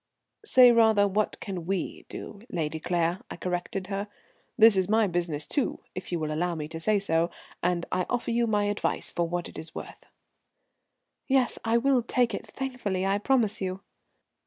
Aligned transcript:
"Say, 0.43 0.71
rather, 0.71 1.07
what 1.07 1.39
can 1.39 1.67
we 1.67 2.07
do, 2.09 2.41
Lady 2.49 2.79
Claire," 2.79 3.19
I 3.29 3.35
corrected 3.35 3.85
her. 3.85 4.07
"This 4.57 4.75
is 4.75 4.89
my 4.89 5.05
business, 5.05 5.45
too, 5.45 5.83
if 5.93 6.11
you 6.11 6.17
will 6.19 6.33
allow 6.33 6.55
me 6.55 6.67
to 6.69 6.79
say 6.79 6.97
so, 6.97 7.29
and 7.61 7.85
I 7.91 8.07
offer 8.09 8.31
you 8.31 8.47
my 8.47 8.63
advice 8.63 9.11
for 9.11 9.27
what 9.29 9.47
it 9.47 9.59
is 9.59 9.75
worth." 9.75 10.07
"Yes, 11.27 11.59
I 11.63 11.77
will 11.77 12.01
take 12.01 12.33
it 12.33 12.47
thankfully, 12.47 13.05
I 13.05 13.19
promise 13.19 13.61
you." 13.61 13.81